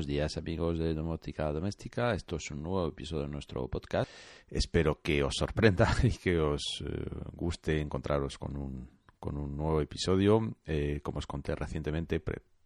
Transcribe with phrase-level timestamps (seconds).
[0.00, 4.10] Buenos días amigos de Domótica Doméstica, esto es un nuevo episodio de nuestro podcast.
[4.48, 7.04] Espero que os sorprenda y que os eh,
[7.34, 10.56] guste encontraros con un, con un nuevo episodio.
[10.64, 12.18] Eh, como os conté recientemente,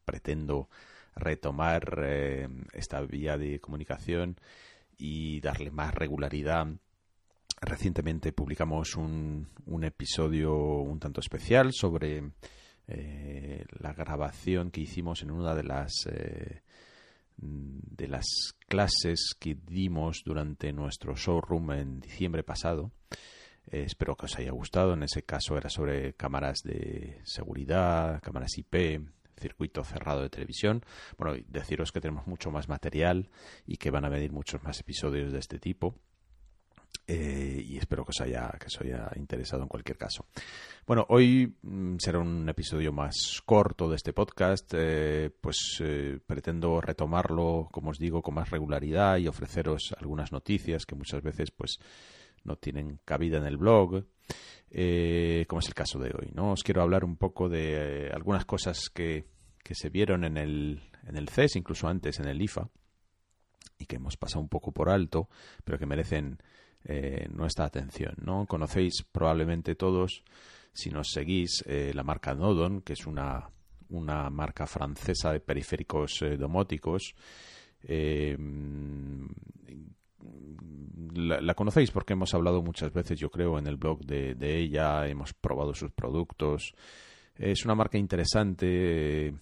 [0.05, 0.69] pretendo
[1.17, 4.37] retomar eh, esta vía de comunicación
[4.97, 6.69] y darle más regularidad.
[7.61, 12.31] Recientemente publicamos un, un episodio un tanto especial sobre
[12.87, 16.07] la grabación que hicimos en una de las
[17.37, 18.27] de las
[18.67, 22.93] clases que dimos durante nuestro showroom en diciembre pasado.
[23.71, 24.95] Eh, espero que os haya gustado.
[24.95, 29.01] En ese caso era sobre cámaras de seguridad, cámaras IP,
[29.39, 30.85] circuito cerrado de televisión.
[31.19, 33.31] Bueno, deciros que tenemos mucho más material
[33.67, 35.97] y que van a venir muchos más episodios de este tipo.
[37.07, 40.27] Eh, y espero que os, haya, que os haya interesado en cualquier caso.
[40.87, 46.81] Bueno, hoy mm, será un episodio más corto de este podcast, eh, pues eh, pretendo
[46.81, 51.79] retomarlo, como os digo, con más regularidad y ofreceros algunas noticias que muchas veces pues
[52.43, 56.31] no tienen cabida en el blog, como es el caso de hoy.
[56.33, 56.53] ¿no?
[56.53, 59.27] Os quiero hablar un poco de algunas cosas que,
[59.63, 62.69] que se vieron en el, en el CES, incluso antes en el IFA,
[63.79, 65.29] y que hemos pasado un poco por alto,
[65.65, 66.39] pero que merecen
[66.87, 68.15] eh, nuestra atención.
[68.23, 68.45] ¿no?
[68.47, 70.23] Conocéis probablemente todos,
[70.75, 73.49] si nos seguís, eh, la marca Nodon, que es una,
[73.89, 77.15] una marca francesa de periféricos eh, domóticos.
[81.15, 85.07] La, conocéis porque hemos hablado muchas veces, yo creo, en el blog de, de ella,
[85.07, 86.75] hemos probado sus productos.
[87.35, 89.35] Es una marca interesante,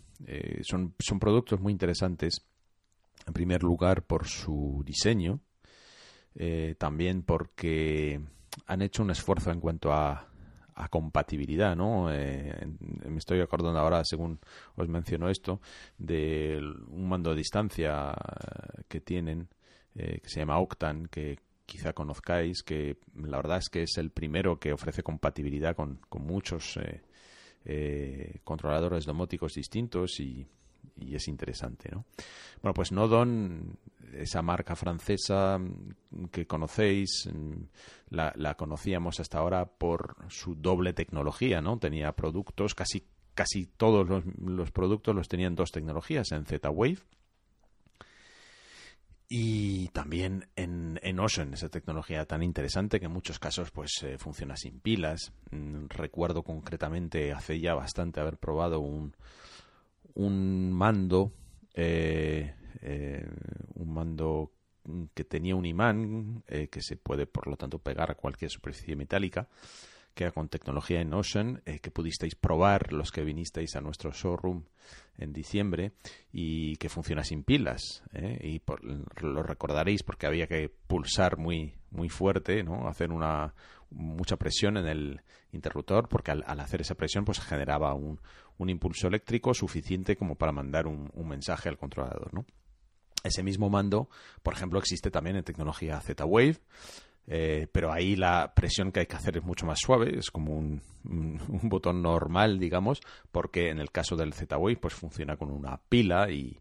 [0.62, 2.47] son, son productos muy interesantes,
[3.26, 5.41] en primer lugar por su diseño,
[6.34, 8.20] eh, también porque
[8.66, 10.28] han hecho un esfuerzo en cuanto a,
[10.91, 12.12] compatibilidad, ¿no?
[12.12, 12.66] Eh,
[13.06, 14.41] me estoy acordando ahora, según
[14.75, 15.60] os menciono esto,
[15.97, 19.48] de un mando a distancia eh, que tienen,
[19.94, 24.59] que se llama Octan, que quizá conozcáis, que la verdad es que es el primero
[24.59, 26.76] que ofrece compatibilidad con, con muchos
[28.42, 30.48] controladores domóticos distintos y,
[30.97, 32.04] y es interesante, ¿no?
[32.62, 33.78] Bueno, pues Nodon,
[34.15, 35.59] esa marca francesa
[36.31, 37.28] que conocéis,
[38.09, 41.78] la, conocíamos hasta ahora por su doble tecnología, ¿no?
[41.78, 46.98] Tenía productos, casi, casi todos los, los productos los tenían dos tecnologías, en Z-Wave
[49.34, 54.19] y también en, en, Ocean, esa tecnología tan interesante que en muchos casos pues eh,
[54.19, 55.32] funciona sin pilas.
[55.50, 59.16] Mm, recuerdo concretamente hace ya bastante haber probado un,
[60.14, 61.32] un mando,
[61.74, 63.26] eh, eh,
[63.74, 64.52] un mando
[65.14, 68.96] que tenía un imán eh, que se puede, por lo tanto, pegar a cualquier superficie
[68.96, 69.48] metálica,
[70.14, 74.64] que con tecnología en Ocean, que pudisteis probar los que vinisteis a nuestro showroom
[75.18, 75.92] en diciembre
[76.32, 78.02] y que funciona sin pilas.
[78.40, 78.60] Y
[79.20, 82.88] lo recordaréis porque había que pulsar muy, muy fuerte, ¿no?
[82.88, 83.54] hacer una,
[83.90, 85.20] mucha presión en el
[85.52, 88.20] interruptor porque al, hacer esa presión pues generaba un,
[88.58, 92.32] un impulso eléctrico suficiente como para mandar un, mensaje al controlador.
[92.32, 92.46] ¿no?
[93.22, 94.08] Ese mismo mando,
[94.42, 96.58] por ejemplo, existe también en tecnología Z-Wave,
[97.27, 100.56] eh, pero ahí la presión que hay que hacer es mucho más suave, es como
[100.56, 101.38] un, un,
[101.69, 103.00] botón normal, digamos,
[103.31, 106.59] porque en el caso del Z-Wave pues funciona con una pila y,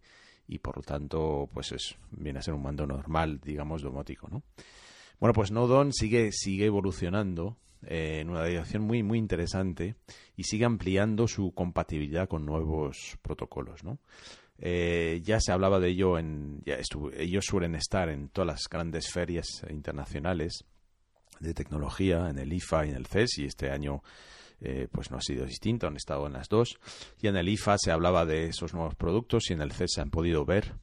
[0.47, 4.43] y por lo tanto pues es, viene a ser un mando normal, digamos, domótico, ¿no?
[5.19, 9.95] Bueno, pues Nodon sigue, sigue evolucionando eh, en una dirección muy, muy interesante
[10.35, 13.99] y sigue ampliando su compatibilidad con nuevos protocolos, ¿no?
[14.61, 19.65] Eh, ya se hablaba de ello en ellos suelen estar en todas las grandes ferias
[19.69, 20.65] internacionales
[21.39, 24.03] de tecnología en el IFA y en el CES y este año
[24.61, 26.79] eh, pues no ha sido distinto han estado en las dos.
[27.19, 30.01] Y en el IFA se hablaba de esos nuevos productos y en el CES se
[30.01, 30.75] han podido ver.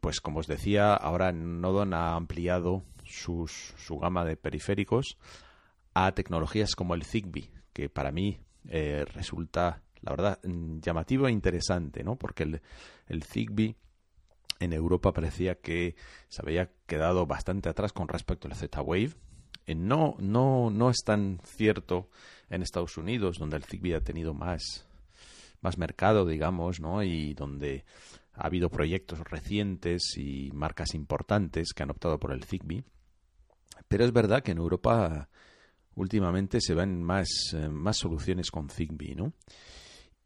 [0.00, 3.46] Pues como os decía ahora Nodon ha ampliado su
[4.00, 5.18] gama de periféricos
[5.94, 8.38] a tecnologías como el Zigbee, que para mí
[8.68, 12.16] eh, resulta, la verdad, mm, llamativo e interesante, ¿no?
[12.16, 12.60] Porque el,
[13.08, 13.76] el Zigbee
[14.60, 15.96] en Europa parecía que
[16.28, 19.14] se había quedado bastante atrás con respecto al Z-Wave.
[19.66, 22.10] Eh, no, no, no es tan cierto
[22.50, 24.86] en Estados Unidos, donde el Zigbee ha tenido más,
[25.60, 27.02] más mercado, digamos, ¿no?
[27.02, 27.84] Y donde
[28.34, 32.84] ha habido proyectos recientes y marcas importantes que han optado por el Zigbee.
[33.88, 35.28] Pero es verdad que en Europa
[35.94, 39.32] últimamente se ven más, eh, más soluciones con Zigbee, ¿no?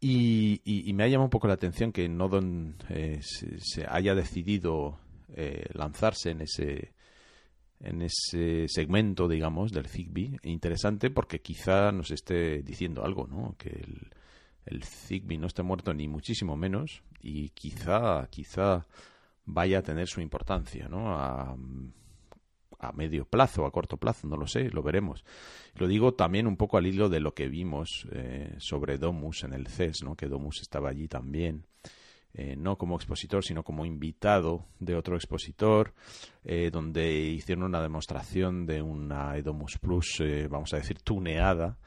[0.01, 4.99] Y, me ha llamado un poco la atención que Nodon eh, se, haya decidido
[5.35, 6.93] eh, lanzarse en ese
[7.81, 10.39] en ese segmento, digamos, del Zigbee.
[10.43, 13.55] Interesante porque quizá nos esté diciendo algo, ¿no?
[13.57, 14.11] Que el,
[14.67, 18.87] el Zigbee no esté muerto ni muchísimo menos y quizá, quizá
[19.45, 21.15] vaya a tener su importancia, ¿no?
[21.15, 21.57] A,
[22.79, 25.25] a medio plazo, a corto plazo, no lo sé, lo veremos.
[25.75, 29.53] Lo digo también un poco al hilo de lo que vimos eh, sobre Domus en
[29.53, 30.15] el CES, ¿no?
[30.15, 31.67] que Domus estaba allí también,
[32.35, 35.95] eh, no como expositor, sino como invitado de otro expositor,
[36.45, 41.79] eh, donde hicieron una demostración de una Edomus Plus, vamos a decir, tuneada,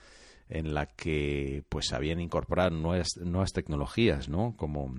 [0.49, 4.55] en la que pues habían incorporado nuevas, nuevas tecnologías, ¿no?
[4.57, 4.93] Como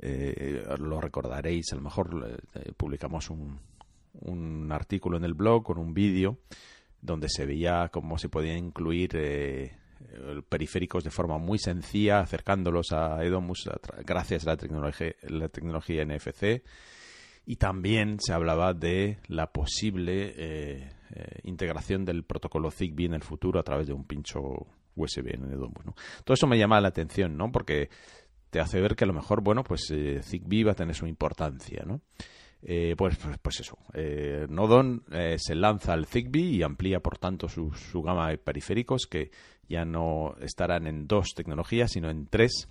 [0.00, 2.42] lo recordaréis, a lo mejor
[2.76, 3.60] publicamos un,
[4.14, 6.38] un artículo en el blog con un vídeo
[7.00, 9.72] donde se veía cómo se podían incluir eh,
[10.48, 13.68] periféricos de forma muy sencilla, acercándolos a Edomus
[14.04, 16.62] gracias a la tecnología, la tecnología NFC.
[17.44, 23.22] Y también se hablaba de la posible eh, eh, integración del protocolo Zigbee en el
[23.24, 24.40] futuro a través de un pincho
[24.94, 25.84] USB en Edomus.
[26.24, 27.50] Todo eso me llama la atención, ¿no?
[27.50, 27.90] Porque
[28.50, 29.92] te hace ver que a lo mejor, bueno, pues
[30.22, 32.00] Zigbee va a tener su importancia, ¿no?
[32.64, 37.18] Eh, pues, pues, pues, eso, eh, Nodon eh, se lanza al Zigbee y amplía por
[37.18, 39.32] tanto su, su, gama de periféricos que
[39.68, 42.68] ya no estarán en dos tecnologías sino en tres,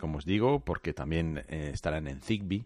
[0.00, 2.64] como os digo, porque también estarán en Zigbee.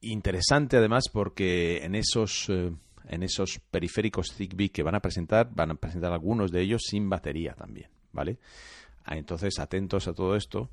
[0.00, 5.74] Interesante además porque en esos, en esos periféricos Zigbee que van a presentar, van a
[5.74, 8.38] presentar algunos de ellos sin batería también, ¿vale?
[9.04, 10.70] Ah, entonces atentos a todo esto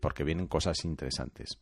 [0.00, 1.58] porque vienen cosas interesantes.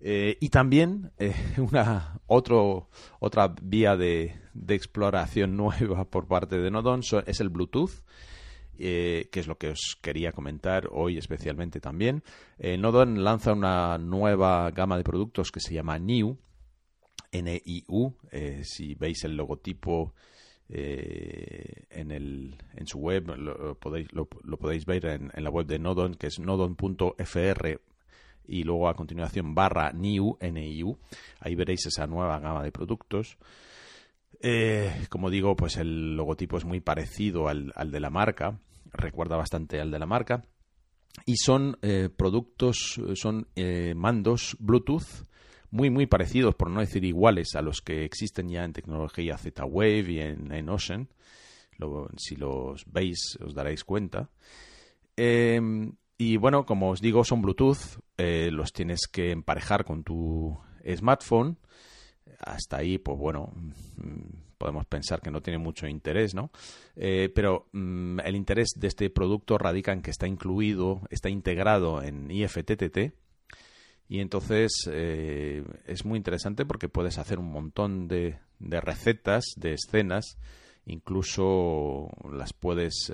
[0.00, 2.88] Eh, y también eh, una otro,
[3.18, 4.34] otra vía de,
[4.68, 8.02] exploración nueva por parte de Nodon es el Bluetooth,
[8.78, 12.22] eh, que es lo que os quería comentar hoy especialmente también.
[12.58, 16.38] Nodon lanza una nueva gama de productos que se llama NIU,
[17.32, 18.16] N-I-U.
[18.62, 20.14] si veis el logotipo
[20.68, 25.78] en, el, en su web, lo, podéis, lo, podéis ver en, en, la web de
[25.78, 27.80] Nodon, que es nodon.fr
[28.48, 30.98] y luego a continuación barra NIU, NIU.
[31.40, 33.38] Ahí veréis esa nueva gama de productos.
[34.40, 38.58] Eh, como digo, pues el logotipo es muy parecido al, de la marca,
[38.92, 40.44] recuerda bastante al de la marca.
[41.24, 45.26] Y son eh, productos, son eh, mandos Bluetooth
[45.70, 50.12] muy, muy parecidos, por no decir iguales, a los que existen ya en tecnología Z-Wave
[50.12, 51.08] y en Ocean.
[52.16, 54.30] si los veis, os daréis cuenta.
[56.18, 60.58] Y bueno, como os digo, son Bluetooth, eh, los tienes que emparejar con tu
[60.94, 61.58] smartphone.
[62.40, 63.52] Hasta ahí, pues bueno,
[63.96, 66.50] mm, podemos pensar que no tiene mucho interés, ¿no?
[66.96, 72.02] Eh, pero mm, el interés de este producto radica en que está incluido, está integrado
[72.02, 73.12] en IFTTT.
[74.08, 79.72] Y entonces eh, es muy interesante porque puedes hacer un montón de, de recetas, de
[79.74, 80.38] escenas,
[80.86, 83.10] incluso las puedes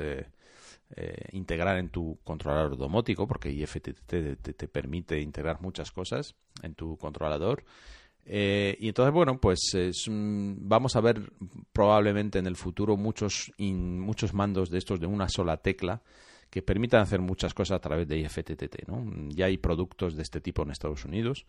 [1.32, 6.96] integrar en tu controlador domótico, porque IFTTT te, te, permite integrar muchas cosas en tu
[6.98, 7.64] controlador.
[8.24, 9.72] Eh, y entonces, bueno, pues
[10.08, 11.32] vamos a ver
[11.72, 16.02] probablemente en el futuro muchos, muchos mandos de estos de una sola tecla
[16.50, 18.86] que permitan hacer muchas cosas a través de IFTTT.
[18.86, 19.04] ¿no?
[19.30, 21.46] Ya hay productos de este tipo en Estados Unidos.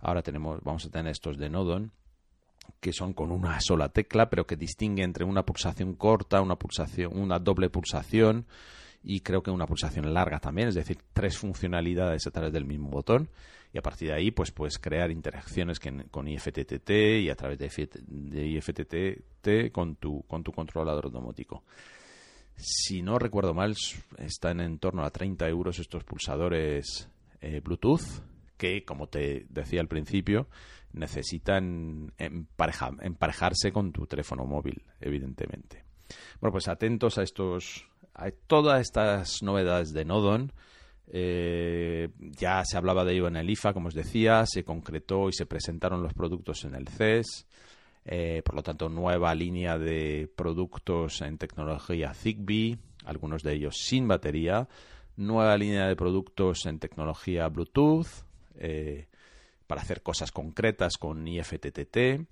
[0.00, 1.92] Ahora tenemos, vamos a tener estos de Nodon
[2.80, 7.16] que son con una sola tecla, pero que distingue entre una pulsación corta, una pulsación,
[7.16, 8.46] una doble pulsación
[9.08, 12.90] y creo que una pulsación larga también, es decir, tres funcionalidades a través del mismo
[12.90, 13.30] botón
[13.72, 15.78] y a partir de ahí pues puedes crear interacciones
[16.10, 21.62] con IFTTT y a través de, IFTTT con tu, con tu controlador domótico.
[22.56, 23.76] Si no recuerdo mal,
[24.18, 27.08] están en torno a 30 euros estos pulsadores
[27.40, 28.24] eh, Bluetooth
[28.56, 30.48] que, como te decía al principio,
[30.92, 35.84] necesitan emparejarse con tu teléfono móvil, evidentemente.
[36.40, 37.86] Bueno, pues atentos a estos
[38.46, 40.52] todas estas novedades de Nodon.
[41.08, 45.32] Eh, ya se hablaba de ello en el IFA, como os decía, se concretó y
[45.32, 47.46] se presentaron los productos en el CES.
[48.04, 54.06] Eh, por lo tanto, nueva línea de productos en tecnología Zigbee, algunos de ellos sin
[54.06, 54.68] batería.
[55.16, 58.06] Nueva línea de productos en tecnología Bluetooth,
[58.56, 59.08] eh,
[59.66, 62.26] para hacer cosas concretas con IFTTT.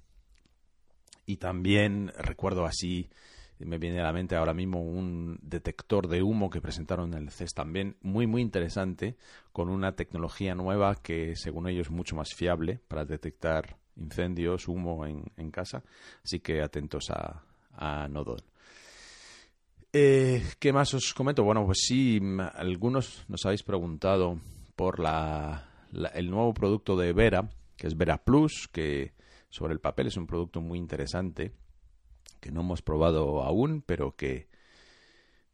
[1.27, 3.09] Y también recuerdo así,
[3.59, 7.31] me viene a la mente ahora mismo un detector de humo que presentaron en el
[7.31, 9.17] CES también, muy muy interesante,
[9.53, 15.07] con una tecnología nueva que según ellos es mucho más fiable para detectar incendios, humo
[15.07, 15.83] en, en casa.
[16.25, 17.43] Así que atentos a,
[17.73, 18.09] a.
[19.93, 21.45] Eh, ¿Qué más os comento?
[21.45, 22.21] Bueno, pues sí,
[22.55, 24.41] algunos nos habéis preguntado
[24.75, 25.69] por la,
[26.15, 29.13] el nuevo producto de Vera, que es Vera Plus, que
[29.49, 31.53] sobre el papel es un producto muy interesante,
[32.45, 34.49] que no hemos probado aún, pero que,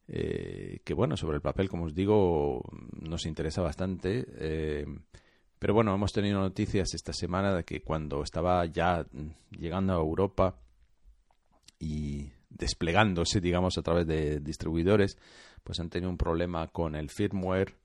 [0.08, 2.62] eh, que bueno, sobre el papel, como os digo,
[3.00, 4.26] nos interesa bastante.
[4.38, 4.86] Eh,
[5.60, 9.06] pero bueno, hemos tenido noticias esta semana de que cuando estaba ya
[9.52, 10.58] llegando a Europa
[11.78, 15.16] y desplegándose, digamos, a través de distribuidores,
[15.62, 17.76] pues han tenido un problema con el firmware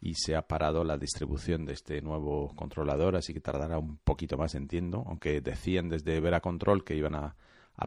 [0.00, 4.36] y se ha parado la distribución de este nuevo controlador, así que tardará un poquito
[4.36, 7.34] más, entiendo, aunque decían desde Vera Control que iban a,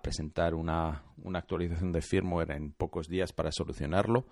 [0.01, 4.27] presentar una, una, actualización de firmware en pocos días para solucionarlo,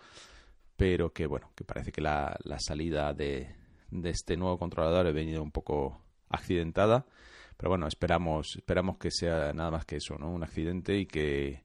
[0.75, 3.55] pero que bueno, que parece que la, la salida de,
[3.89, 7.05] de este nuevo controlador ha venido un poco accidentada,
[7.57, 10.31] pero bueno, esperamos, esperamos que sea nada más que eso, ¿no?
[10.31, 11.63] Un accidente y que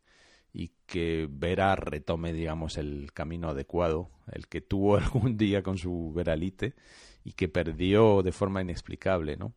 [0.52, 6.12] y que Vera retome, digamos, el camino adecuado, el que tuvo algún día con su
[6.14, 6.74] Veralite
[7.24, 9.54] y que perdió de forma inexplicable, ¿no?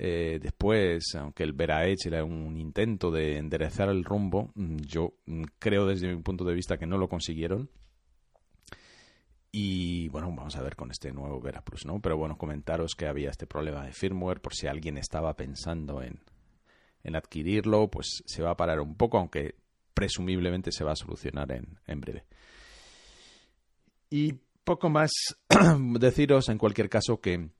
[0.00, 5.14] Eh, después, aunque el Vera Edge era un intento de enderezar el rumbo, mm, yo
[5.26, 7.68] mm, creo desde mi punto de vista que no lo consiguieron.
[9.50, 12.00] Y bueno, vamos a ver con este nuevo Vera Plus, ¿no?
[12.00, 16.20] Pero bueno, comentaros que había este problema de firmware por si alguien estaba pensando en,
[17.02, 19.56] en adquirirlo, pues se va a parar un poco, aunque
[19.94, 22.24] presumiblemente se va a solucionar en, breve.
[24.10, 25.10] Y poco más
[25.98, 27.50] deciros en cualquier caso que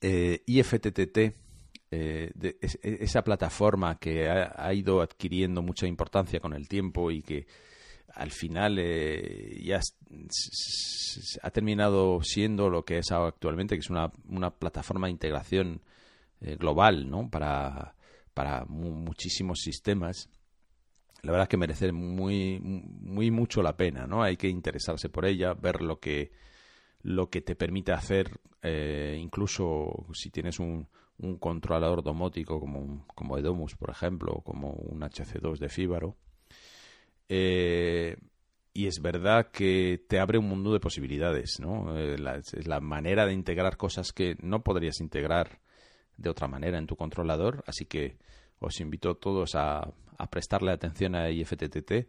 [0.00, 1.43] eh, IFTTT,
[1.94, 7.46] eh, esa plataforma que ha, ido adquiriendo mucha importancia con el tiempo y que
[8.14, 9.80] al final eh, ya
[11.42, 14.10] ha terminado siendo lo que es actualmente, que es una,
[14.50, 15.80] plataforma de integración
[16.58, 17.30] global ¿no?
[17.30, 17.94] para,
[18.34, 20.28] para muchísimos sistemas
[21.24, 24.22] la verdad es que merece muy, muy mucho la pena, ¿no?
[24.22, 26.32] Hay que interesarse por ella, ver lo que,
[27.02, 30.86] lo que te permite hacer, eh, incluso si tienes un,
[31.18, 36.16] un controlador domótico como, como Edomus, por ejemplo, como un HC2 de Fíbaro.
[37.28, 38.16] Eh,
[38.72, 41.96] y es verdad que te abre un mundo de posibilidades, ¿no?
[41.96, 45.60] Eh, es la manera de integrar cosas que no podrías integrar
[46.16, 48.18] de otra manera en tu controlador, así que
[48.58, 49.92] os invito a todos a,
[50.30, 52.08] prestarle atención a IFTTT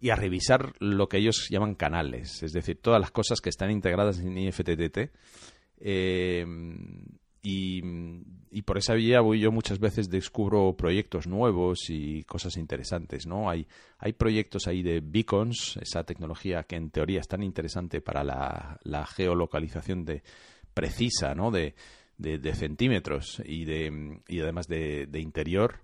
[0.00, 3.70] y a revisar lo que ellos llaman canales, es decir, todas las cosas que están
[3.70, 5.10] integradas en IFTTT.
[5.78, 6.46] Eh,
[7.42, 7.82] y,
[8.62, 13.50] por esa vía voy yo muchas veces descubro proyectos nuevos y cosas interesantes, ¿no?
[13.50, 13.66] Hay,
[13.98, 19.06] hay proyectos ahí de beacons, esa tecnología que en teoría es tan interesante para la,
[19.06, 20.22] geolocalización de
[20.72, 21.50] precisa, ¿no?
[21.50, 21.74] De,
[22.18, 25.80] de, centímetros y, de, y además de, interior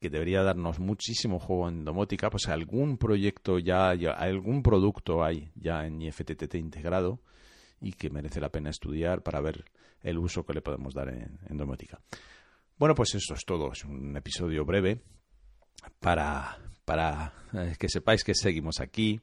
[0.00, 5.86] que debería darnos muchísimo juego en domótica, pues algún proyecto ya, algún producto hay ya
[5.86, 7.20] en IFTTT integrado
[7.84, 9.64] y que merece la pena estudiar para ver
[10.02, 12.00] el uso que le podemos dar en, domótica.
[12.78, 15.02] Bueno, pues eso es todo, es un episodio breve
[16.00, 19.20] para, para eh, que sepáis que seguimos aquí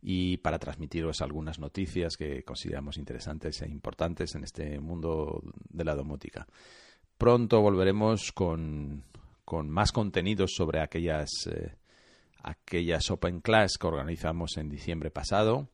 [0.00, 5.94] y para transmitiros algunas noticias que consideramos interesantes e importantes en este mundo de la
[5.94, 6.46] domótica.
[7.18, 9.04] Pronto volveremos con
[9.44, 11.76] con más contenidos sobre aquellas, eh,
[12.42, 15.68] aquellas Open Class que organizamos en diciembre pasado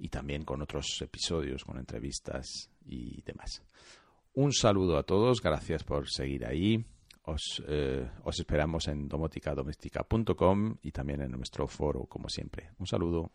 [0.00, 3.62] y también con otros episodios, con entrevistas y demás.
[4.34, 6.84] Un saludo a todos, gracias por seguir ahí.
[7.24, 12.70] Os, eh, os esperamos en domoticadoméstica.com y también en nuestro foro, como siempre.
[12.78, 13.30] Un saludo.